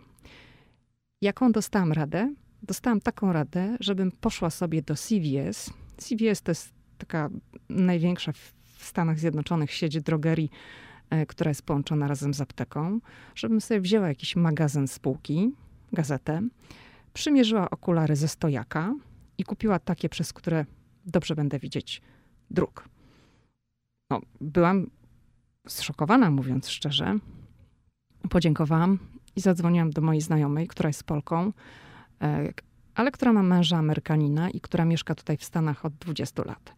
Jaką 1.22 1.52
dostałam 1.52 1.92
radę? 1.92 2.34
Dostałam 2.68 3.02
taką 3.02 3.34
radę, 3.34 3.78
żebym 3.80 4.12
poszła 4.12 4.50
sobie 4.50 4.82
do 4.82 4.96
CVS. 4.96 5.74
CVS 5.98 6.42
to 6.42 6.52
jest 6.52 6.74
taka 6.98 7.30
największa 7.70 8.32
w 8.32 8.84
Stanach 8.86 9.20
Zjednoczonych 9.20 9.72
sieć 9.72 10.02
drogerii, 10.02 10.50
e, 11.10 11.26
która 11.26 11.50
jest 11.50 11.62
połączona 11.62 12.08
razem 12.08 12.34
z 12.34 12.42
apteką, 12.42 13.00
żebym 13.36 13.62
sobie 13.62 13.82
wzięła 13.82 14.08
jakiś 14.08 14.36
magazyn 14.36 14.88
spółki, 14.88 15.52
gazetę, 15.94 16.42
przymierzyła 17.14 17.70
okulary 17.70 18.16
ze 18.16 18.28
stojaka, 18.28 18.94
i 19.38 19.44
kupiła 19.44 19.80
takie, 19.80 20.10
przez 20.10 20.34
które 20.34 20.66
dobrze 21.06 21.36
będę 21.36 21.60
widzieć 21.60 22.02
druk. 22.52 22.90
No, 24.10 24.22
byłam 24.42 24.90
zszokowana, 25.68 26.32
mówiąc 26.32 26.70
szczerze. 26.70 27.20
Podziękowałam 28.30 29.00
i 29.36 29.42
zadzwoniłam 29.42 29.90
do 29.90 30.02
mojej 30.02 30.22
znajomej, 30.22 30.68
która 30.68 30.90
jest 30.90 31.04
Polką, 31.04 31.52
ale 32.96 33.12
która 33.12 33.34
ma 33.34 33.44
męża 33.44 33.78
Amerykanina 33.78 34.50
i 34.50 34.62
która 34.62 34.86
mieszka 34.86 35.16
tutaj 35.16 35.38
w 35.38 35.44
Stanach 35.44 35.86
od 35.86 35.94
20 35.94 36.44
lat. 36.44 36.76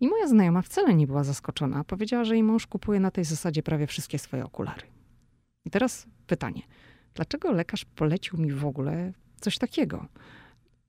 I 0.00 0.08
moja 0.08 0.28
znajoma 0.28 0.62
wcale 0.62 0.94
nie 0.94 1.06
była 1.06 1.24
zaskoczona. 1.24 1.84
Powiedziała, 1.84 2.24
że 2.24 2.34
jej 2.34 2.42
mąż 2.42 2.66
kupuje 2.66 3.00
na 3.00 3.10
tej 3.10 3.24
zasadzie 3.24 3.62
prawie 3.62 3.86
wszystkie 3.86 4.18
swoje 4.18 4.44
okulary. 4.44 4.82
I 5.64 5.70
teraz 5.70 6.06
pytanie: 6.26 6.62
dlaczego 7.14 7.52
lekarz 7.52 7.84
polecił 7.84 8.38
mi 8.38 8.52
w 8.52 8.64
ogóle 8.64 9.12
coś 9.40 9.58
takiego? 9.58 10.06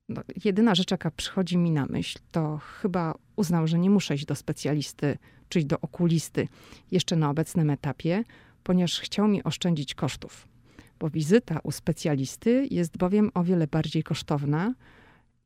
no, 0.10 0.22
jedyna 0.46 0.76
rzecz, 0.76 0.92
jaka 0.92 1.12
przychodzi 1.12 1.58
mi 1.58 1.72
na 1.72 1.86
myśl, 1.86 2.20
to 2.32 2.58
chyba 2.58 3.14
uznał, 3.36 3.68
że 3.68 3.80
nie 3.80 3.90
muszę 3.90 4.16
iść 4.16 4.26
do 4.26 4.36
specjalisty, 4.36 5.18
czyli 5.50 5.66
do 5.66 5.80
okulisty 5.80 6.48
jeszcze 6.92 7.16
na 7.16 7.30
obecnym 7.30 7.70
etapie, 7.70 8.24
ponieważ 8.64 9.00
chciał 9.00 9.28
mi 9.28 9.44
oszczędzić 9.44 9.96
kosztów. 9.96 10.48
Bo 11.00 11.10
wizyta 11.10 11.60
u 11.64 11.72
specjalisty 11.72 12.68
jest 12.72 12.98
bowiem 12.98 13.32
o 13.34 13.44
wiele 13.44 13.68
bardziej 13.68 14.04
kosztowna 14.04 14.74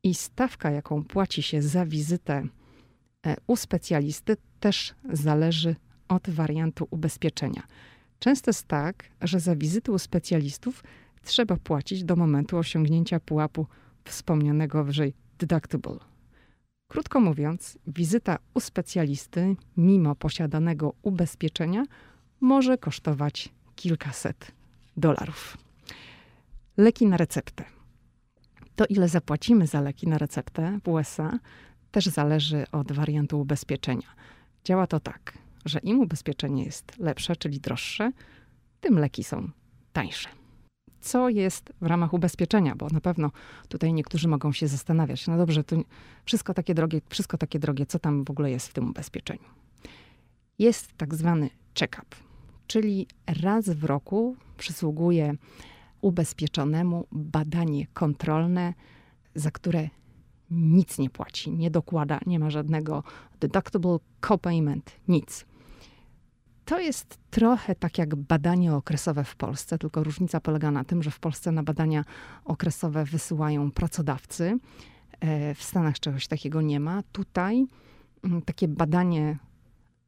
i 0.02 0.14
stawka, 0.14 0.70
jaką 0.70 1.04
płaci 1.04 1.42
się 1.42 1.62
za 1.62 1.86
wizytę 1.86 2.46
e, 3.26 3.36
u 3.46 3.56
specjalisty, 3.56 4.36
też 4.60 4.94
zależy 5.12 5.76
od 6.08 6.30
wariantu 6.30 6.88
ubezpieczenia. 6.90 7.62
Często 8.18 8.48
jest 8.48 8.66
tak, 8.66 9.04
że 9.22 9.40
za 9.40 9.56
wizytę 9.56 9.92
u 9.92 9.98
specjalistów 9.98 10.84
trzeba 11.22 11.56
płacić 11.56 12.04
do 12.04 12.16
momentu 12.16 12.58
osiągnięcia 12.58 13.20
pułapu 13.20 13.66
wspomnianego 14.04 14.84
wyżej 14.84 15.14
deductible. 15.38 15.98
Krótko 16.88 17.20
mówiąc, 17.20 17.78
wizyta 17.86 18.38
u 18.54 18.60
specjalisty, 18.60 19.56
mimo 19.76 20.14
posiadanego 20.14 20.94
ubezpieczenia, 21.02 21.84
może 22.40 22.78
kosztować 22.78 23.48
kilkaset 23.76 24.52
dolarów. 25.00 25.56
Leki 26.76 27.06
na 27.06 27.16
receptę. 27.16 27.64
To, 28.76 28.86
ile 28.86 29.08
zapłacimy 29.08 29.66
za 29.66 29.80
leki 29.80 30.08
na 30.08 30.18
receptę 30.18 30.78
w 30.84 30.88
USA, 30.88 31.38
też 31.90 32.06
zależy 32.06 32.64
od 32.72 32.92
wariantu 32.92 33.40
ubezpieczenia. 33.40 34.08
Działa 34.64 34.86
to 34.86 35.00
tak, 35.00 35.38
że 35.64 35.78
im 35.78 36.00
ubezpieczenie 36.00 36.64
jest 36.64 36.98
lepsze, 36.98 37.36
czyli 37.36 37.60
droższe, 37.60 38.12
tym 38.80 38.98
leki 38.98 39.24
są 39.24 39.50
tańsze 39.92 40.28
co 41.00 41.28
jest 41.28 41.72
w 41.80 41.86
ramach 41.86 42.12
ubezpieczenia, 42.12 42.76
bo 42.76 42.88
na 42.92 43.00
pewno 43.00 43.30
tutaj 43.68 43.92
niektórzy 43.92 44.28
mogą 44.28 44.52
się 44.52 44.68
zastanawiać, 44.68 45.26
no 45.26 45.36
dobrze, 45.38 45.64
to 45.64 45.76
wszystko 46.24 46.54
takie 46.54 46.74
drogie, 46.74 47.00
wszystko 47.08 47.38
takie 47.38 47.58
drogie, 47.58 47.86
co 47.86 47.98
tam 47.98 48.24
w 48.24 48.30
ogóle 48.30 48.50
jest 48.50 48.68
w 48.68 48.72
tym 48.72 48.90
ubezpieczeniu? 48.90 49.48
Jest 50.58 50.92
tak 50.96 51.14
zwany 51.14 51.50
check-up, 51.78 52.16
czyli 52.70 53.06
raz 53.42 53.68
w 53.68 53.84
roku 53.84 54.36
przysługuje 54.56 55.34
ubezpieczonemu 56.00 57.06
badanie 57.12 57.86
kontrolne, 57.86 58.74
za 59.34 59.50
które 59.50 59.88
nic 60.50 60.98
nie 60.98 61.10
płaci, 61.10 61.52
nie 61.52 61.70
dokłada, 61.70 62.20
nie 62.26 62.38
ma 62.38 62.50
żadnego 62.50 63.02
deductible, 63.40 63.96
copayment, 64.20 64.90
nic. 65.08 65.46
To 66.64 66.80
jest 66.80 67.18
trochę 67.30 67.74
tak 67.74 67.98
jak 67.98 68.16
badanie 68.16 68.74
okresowe 68.74 69.24
w 69.24 69.36
Polsce, 69.36 69.78
tylko 69.78 70.04
różnica 70.04 70.40
polega 70.40 70.70
na 70.70 70.84
tym, 70.84 71.02
że 71.02 71.10
w 71.10 71.20
Polsce 71.20 71.52
na 71.52 71.62
badania 71.62 72.04
okresowe 72.44 73.04
wysyłają 73.04 73.70
pracodawcy. 73.70 74.58
E, 75.20 75.54
w 75.54 75.62
Stanach 75.62 76.00
czegoś 76.00 76.26
takiego 76.26 76.62
nie 76.62 76.80
ma. 76.80 77.02
Tutaj 77.12 77.66
mm, 78.24 78.42
takie 78.42 78.68
badanie 78.68 79.38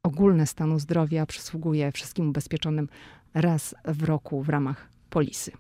ogólne 0.02 0.47
stanu 0.47 0.78
zdrowia 0.78 1.26
przysługuje 1.26 1.92
wszystkim 1.92 2.28
ubezpieczonym 2.28 2.88
raz 3.35 3.75
w 3.85 4.02
roku 4.02 4.42
w 4.42 4.49
ramach 4.49 4.88
polisy. 5.11 5.52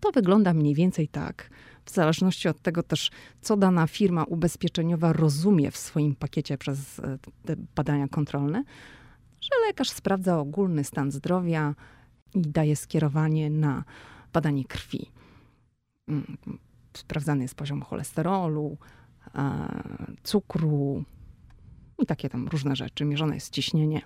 To 0.00 0.12
wygląda 0.12 0.54
mniej 0.54 0.74
więcej 0.74 1.08
tak, 1.08 1.50
w 1.84 1.90
zależności 1.90 2.48
od 2.48 2.60
tego 2.62 2.82
też, 2.82 3.10
co 3.40 3.56
dana 3.56 3.86
firma 3.86 4.24
ubezpieczeniowa 4.24 5.12
rozumie 5.12 5.70
w 5.70 5.76
swoim 5.76 6.14
pakiecie 6.14 6.58
przez 6.58 6.98
e, 6.98 7.18
te 7.44 7.56
badania 7.76 8.08
kontrolne, 8.08 8.64
że 9.40 9.50
lekarz 9.66 9.90
sprawdza 9.90 10.38
ogólny 10.38 10.84
stan 10.84 11.10
zdrowia 11.10 11.74
i 12.34 12.40
daje 12.40 12.76
skierowanie 12.76 13.50
na 13.50 13.84
badanie 14.32 14.64
krwi. 14.64 15.10
Mm, 16.08 16.36
sprawdzany 16.96 17.42
jest 17.42 17.54
poziom 17.54 17.82
cholesterolu, 17.82 18.78
cukru 20.22 21.04
i 22.06 22.08
takie 22.08 22.28
tam 22.28 22.48
różne 22.48 22.76
rzeczy. 22.76 23.04
Mierzone 23.04 23.34
jest 23.34 23.52
ciśnienie. 23.52 24.02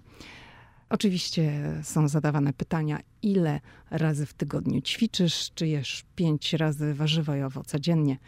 Oczywiście 0.88 1.74
są 1.82 2.08
zadawane 2.08 2.52
pytania, 2.52 2.98
ile 3.22 3.60
razy 3.90 4.26
w 4.26 4.34
tygodniu 4.34 4.80
ćwiczysz, 4.80 5.50
czy 5.54 5.66
jesz 5.66 6.04
pięć 6.16 6.52
razy 6.52 6.94
warzywa 6.94 7.36
i 7.36 7.42
owoce 7.42 7.80
dziennie 7.80 8.18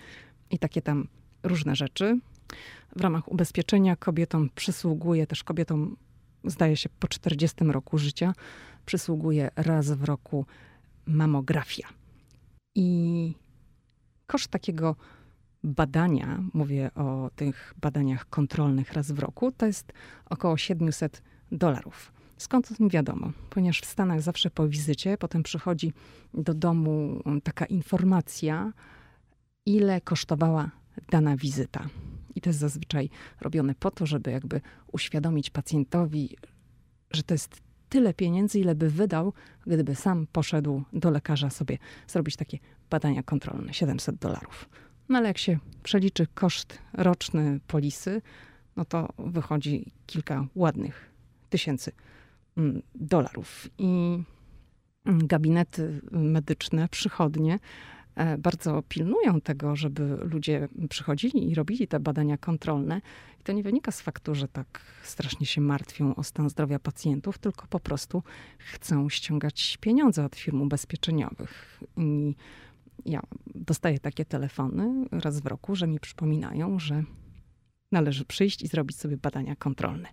i 0.50 0.58
takie 0.58 0.82
tam 0.82 1.08
różne 1.42 1.76
rzeczy. 1.76 2.18
W 2.96 3.00
ramach 3.00 3.32
ubezpieczenia 3.32 3.96
kobietom 3.96 4.50
przysługuje 4.54 5.26
też 5.26 5.44
kobietom 5.44 5.96
zdaje 6.44 6.76
się 6.76 6.88
po 6.88 7.08
40 7.08 7.64
roku 7.64 7.98
życia, 7.98 8.34
przysługuje 8.86 9.50
raz 9.56 9.90
w 9.90 10.04
roku 10.04 10.46
mamografia. 11.06 11.88
I 12.74 13.34
koszt 14.26 14.48
takiego 14.48 14.96
badania, 15.64 16.42
mówię 16.54 16.90
o 16.94 17.30
tych 17.36 17.74
badaniach 17.80 18.28
kontrolnych 18.28 18.92
raz 18.92 19.12
w 19.12 19.18
roku, 19.18 19.52
to 19.52 19.66
jest 19.66 19.92
około 20.26 20.56
700 20.56 21.22
dolarów. 21.52 22.12
Skąd 22.36 22.72
o 22.72 22.74
tym 22.74 22.88
wiadomo? 22.88 23.32
Ponieważ 23.50 23.80
w 23.80 23.86
Stanach 23.86 24.22
zawsze 24.22 24.50
po 24.50 24.68
wizycie 24.68 25.18
potem 25.18 25.42
przychodzi 25.42 25.92
do 26.34 26.54
domu 26.54 27.22
taka 27.42 27.64
informacja, 27.66 28.72
ile 29.66 30.00
kosztowała 30.00 30.70
dana 31.10 31.36
wizyta. 31.36 31.88
I 32.34 32.40
to 32.40 32.50
jest 32.50 32.58
zazwyczaj 32.58 33.10
robione 33.40 33.74
po 33.74 33.90
to, 33.90 34.06
żeby 34.06 34.30
jakby 34.30 34.60
uświadomić 34.92 35.50
pacjentowi, 35.50 36.36
że 37.10 37.22
to 37.22 37.34
jest 37.34 37.60
tyle 37.88 38.14
pieniędzy, 38.14 38.60
ile 38.60 38.74
by 38.74 38.90
wydał, 38.90 39.32
gdyby 39.66 39.94
sam 39.94 40.26
poszedł 40.32 40.82
do 40.92 41.10
lekarza 41.10 41.50
sobie 41.50 41.78
zrobić 42.08 42.36
takie 42.36 42.58
badania 42.90 43.22
kontrolne 43.22 43.74
700 43.74 44.16
dolarów. 44.16 44.68
No 45.08 45.18
ale 45.18 45.28
jak 45.28 45.38
się 45.38 45.58
przeliczy 45.82 46.26
koszt 46.34 46.78
roczny 46.92 47.60
polisy, 47.66 48.22
no 48.76 48.84
to 48.84 49.08
wychodzi 49.18 49.92
kilka 50.06 50.46
ładnych 50.54 51.10
tysięcy 51.50 51.92
mm, 52.56 52.82
dolarów. 52.94 53.68
I 53.78 54.18
gabinety 55.04 56.00
medyczne, 56.10 56.88
przychodnie 56.88 57.58
E, 58.14 58.38
bardzo 58.38 58.82
pilnują 58.88 59.40
tego, 59.40 59.76
żeby 59.76 60.16
ludzie 60.22 60.68
przychodzili 60.90 61.50
i 61.50 61.54
robili 61.54 61.88
te 61.88 62.00
badania 62.00 62.38
kontrolne. 62.38 63.00
I 63.40 63.42
to 63.42 63.52
nie 63.52 63.62
wynika 63.62 63.92
z 63.92 64.00
faktu, 64.00 64.34
że 64.34 64.48
tak 64.48 64.80
strasznie 65.02 65.46
się 65.46 65.60
martwią 65.60 66.14
o 66.14 66.22
stan 66.22 66.50
zdrowia 66.50 66.78
pacjentów, 66.78 67.38
tylko 67.38 67.66
po 67.66 67.80
prostu 67.80 68.22
chcą 68.58 69.08
ściągać 69.08 69.78
pieniądze 69.80 70.24
od 70.24 70.36
firm 70.36 70.60
ubezpieczeniowych. 70.62 71.80
I 71.96 72.34
ja 73.04 73.22
dostaję 73.54 73.98
takie 73.98 74.24
telefony 74.24 75.04
raz 75.10 75.40
w 75.40 75.46
roku, 75.46 75.76
że 75.76 75.86
mi 75.86 76.00
przypominają, 76.00 76.78
że 76.78 77.04
należy 77.92 78.24
przyjść 78.24 78.62
i 78.62 78.68
zrobić 78.68 78.96
sobie 78.96 79.16
badania 79.16 79.56
kontrolne. 79.56 80.08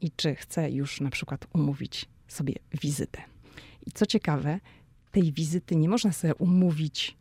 I 0.00 0.10
czy 0.10 0.34
chcę 0.34 0.70
już 0.70 1.00
na 1.00 1.10
przykład 1.10 1.46
umówić 1.54 2.08
sobie 2.28 2.54
wizytę. 2.82 3.22
I 3.86 3.92
co 3.92 4.06
ciekawe, 4.06 4.60
tej 5.10 5.32
wizyty 5.32 5.76
nie 5.76 5.88
można 5.88 6.12
sobie 6.12 6.34
umówić 6.34 7.16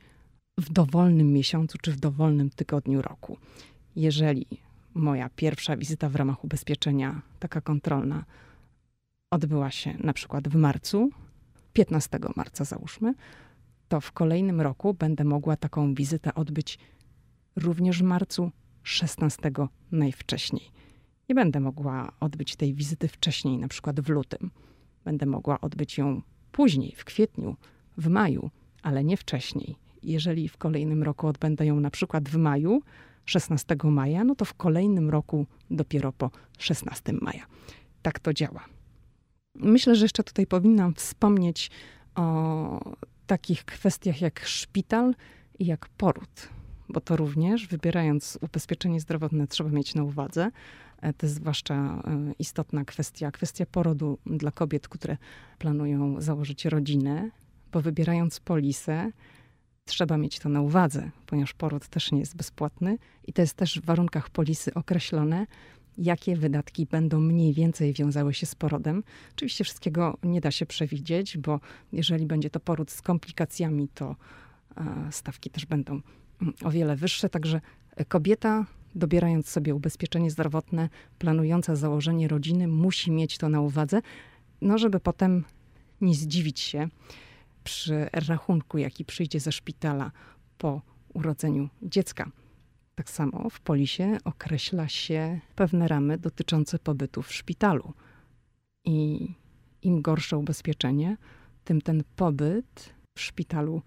w 0.60 0.74
dowolnym 0.74 1.34
miesiącu 1.34 1.78
czy 1.82 1.92
w 1.92 2.00
dowolnym 2.00 2.50
tygodniu 2.50 3.02
roku. 3.02 3.38
Jeżeli 3.96 4.48
moja 4.94 5.30
pierwsza 5.30 5.78
wizyta 5.78 6.10
w 6.10 6.16
ramach 6.16 6.44
ubezpieczenia, 6.44 7.22
taka 7.40 7.62
kontrolna, 7.62 8.26
odbyła 9.32 9.72
się 9.72 9.98
na 10.00 10.14
przykład 10.14 10.48
w 10.48 10.56
marcu, 10.56 11.10
15 11.74 12.20
marca 12.36 12.66
załóżmy, 12.66 13.14
to 13.90 14.02
w 14.02 14.12
kolejnym 14.12 14.62
roku 14.62 14.94
będę 14.94 15.24
mogła 15.24 15.56
taką 15.58 15.94
wizytę 15.94 16.34
odbyć 16.34 16.80
również 17.56 18.00
w 18.00 18.04
marcu 18.06 18.52
16 18.84 19.52
najwcześniej. 19.92 20.72
Nie 21.30 21.36
będę 21.36 21.60
mogła 21.60 22.12
odbyć 22.20 22.56
tej 22.56 22.74
wizyty 22.74 23.08
wcześniej, 23.08 23.58
na 23.58 23.68
przykład 23.68 24.00
w 24.00 24.10
lutym. 24.10 24.52
Będę 25.06 25.26
mogła 25.26 25.62
odbyć 25.62 25.98
ją 25.98 26.22
później, 26.52 26.96
w 26.96 27.06
kwietniu, 27.06 27.56
w 27.98 28.08
maju, 28.08 28.50
ale 28.84 29.04
nie 29.04 29.18
wcześniej 29.18 29.76
jeżeli 30.04 30.50
w 30.50 30.58
kolejnym 30.58 31.04
roku 31.04 31.28
odbędę 31.28 31.66
ją 31.66 31.80
na 31.80 31.90
przykład 31.90 32.30
w 32.30 32.38
maju, 32.38 32.82
16 33.26 33.76
maja, 33.84 34.24
no 34.24 34.36
to 34.36 34.46
w 34.46 34.54
kolejnym 34.54 35.10
roku 35.10 35.46
dopiero 35.72 36.14
po 36.14 36.32
16 36.58 37.14
maja. 37.14 37.46
Tak 38.02 38.20
to 38.20 38.34
działa. 38.34 38.66
Myślę, 39.56 39.96
że 39.96 40.06
jeszcze 40.06 40.24
tutaj 40.24 40.48
powinnam 40.48 40.94
wspomnieć 40.94 41.72
o 42.16 42.96
takich 43.30 43.66
kwestiach 43.66 44.22
jak 44.22 44.46
szpital 44.46 45.16
i 45.60 45.66
jak 45.66 45.90
poród, 45.90 46.50
bo 46.90 47.02
to 47.02 47.16
również, 47.16 47.68
wybierając 47.68 48.38
ubezpieczenie 48.42 49.00
zdrowotne, 49.00 49.48
trzeba 49.48 49.70
mieć 49.70 49.96
na 49.96 50.04
uwadze. 50.04 50.52
E, 51.02 51.14
to 51.14 51.26
jest 51.26 51.36
zwłaszcza 51.36 51.76
e, 51.76 52.34
istotna 52.40 52.86
kwestia, 52.86 53.32
kwestia 53.32 53.66
porodu 53.66 54.18
dla 54.26 54.52
kobiet, 54.52 54.88
które 54.88 55.18
planują 55.58 56.22
założyć 56.22 56.66
rodzinę, 56.66 57.32
bo 57.72 57.82
wybierając 57.82 58.40
polisę, 58.40 59.12
Trzeba 59.86 60.18
mieć 60.18 60.40
to 60.40 60.50
na 60.50 60.62
uwadze, 60.62 61.12
ponieważ 61.26 61.54
poród 61.54 61.88
też 61.88 62.12
nie 62.12 62.20
jest 62.20 62.36
bezpłatny 62.36 62.98
i 63.28 63.34
to 63.34 63.42
jest 63.42 63.54
też 63.54 63.80
w 63.80 63.86
warunkach 63.86 64.30
polisy 64.30 64.74
określone, 64.74 65.48
jakie 66.00 66.36
wydatki 66.36 66.86
będą 66.86 67.20
mniej 67.20 67.54
więcej 67.54 67.94
wiązały 67.94 68.34
się 68.34 68.46
z 68.46 68.56
porodem. 68.56 69.04
Oczywiście 69.36 69.64
wszystkiego 69.64 70.18
nie 70.24 70.42
da 70.42 70.52
się 70.52 70.66
przewidzieć, 70.66 71.38
bo 71.38 71.60
jeżeli 71.92 72.26
będzie 72.26 72.50
to 72.50 72.60
poród 72.60 72.92
z 72.92 73.02
komplikacjami, 73.02 73.88
to 73.88 74.16
e, 74.78 75.12
stawki 75.12 75.50
też 75.50 75.66
będą 75.66 76.02
mm, 76.42 76.54
o 76.64 76.72
wiele 76.72 76.96
wyższe. 76.96 77.30
Także 77.30 77.62
kobieta, 78.08 78.66
dobierając 78.96 79.50
sobie 79.50 79.76
ubezpieczenie 79.76 80.32
zdrowotne, 80.32 80.90
planująca 81.20 81.76
założenie 81.76 82.28
rodziny, 82.28 82.68
musi 82.68 83.12
mieć 83.12 83.38
to 83.38 83.50
na 83.50 83.62
uwadze, 83.62 84.02
no 84.62 84.78
żeby 84.78 85.00
potem 85.00 85.44
nie 86.02 86.14
zdziwić 86.16 86.60
się, 86.60 86.88
przy 87.64 88.10
rachunku, 88.14 88.78
jaki 88.78 89.06
przyjdzie 89.06 89.40
ze 89.40 89.52
szpitala 89.52 90.12
po 90.58 90.82
urodzeniu 91.14 91.70
dziecka. 91.82 92.32
Tak 93.00 93.10
samo 93.10 93.50
w 93.50 93.60
polisie 93.60 94.18
określa 94.24 94.88
się 94.88 95.40
pewne 95.56 95.88
ramy 95.88 96.18
dotyczące 96.18 96.80
pobytu 96.80 97.22
w 97.22 97.34
szpitalu. 97.34 97.94
I 98.86 99.28
im 99.82 100.02
gorsze 100.02 100.38
ubezpieczenie, 100.38 101.18
tym 101.64 101.82
ten 101.82 102.04
pobyt 102.16 102.94
w 103.16 103.22
szpitalu 103.22 103.82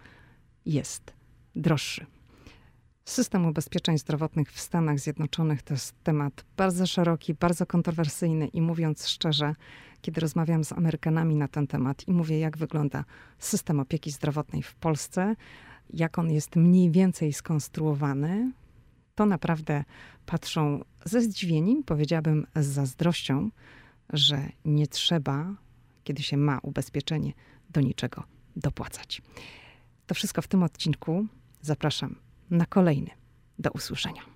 jest 0.66 1.12
droższy. 1.57 2.07
System 3.05 3.46
ubezpieczeń 3.46 3.98
zdrowotnych 3.98 4.53
w 4.53 4.61
Stanach 4.61 4.98
Zjednoczonych 4.98 5.62
to 5.62 5.75
jest 5.75 5.94
temat 6.03 6.44
bardzo 6.57 6.87
szeroki, 6.87 7.35
bardzo 7.35 7.66
kontrowersyjny 7.66 8.46
i 8.46 8.61
mówiąc 8.61 9.09
szczerze, 9.09 9.55
kiedy 10.01 10.20
rozmawiam 10.20 10.64
z 10.64 10.72
Amerykanami 10.72 11.37
na 11.37 11.48
ten 11.48 11.66
temat 11.66 12.09
i 12.09 12.12
mówię, 12.12 12.38
jak 12.38 12.57
wygląda 12.57 13.05
system 13.38 13.81
opieki 13.81 14.11
zdrowotnej 14.11 14.62
w 14.62 14.75
Polsce, 14.75 15.37
jak 15.90 16.18
on 16.18 16.31
jest 16.31 16.57
mniej 16.57 16.90
więcej 16.90 17.33
skonstruowany, 17.33 18.53
to 19.14 19.27
naprawdę 19.27 19.85
patrzą 20.27 20.85
ze 21.05 21.20
zdziwieniem, 21.20 21.83
powiedziałabym 21.83 22.46
z 22.57 22.66
zazdrością, 22.66 23.51
że 24.12 24.48
nie 24.64 24.87
trzeba, 24.87 25.55
kiedy 26.05 26.22
się 26.22 26.37
ma 26.37 26.59
ubezpieczenie, 26.62 27.33
do 27.70 27.81
niczego 27.81 28.25
dopłacać. 28.57 29.22
To 30.07 30.14
wszystko 30.14 30.42
w 30.42 30.48
tym 30.48 30.62
odcinku. 30.62 31.27
Zapraszam 31.62 32.16
na 32.51 32.66
kolejny. 32.66 33.11
Do 33.59 33.70
usłyszenia. 33.70 34.32